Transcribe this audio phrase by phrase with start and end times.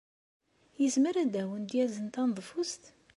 [0.81, 2.83] Yezmer ad awent-d-yazen taneḍfust?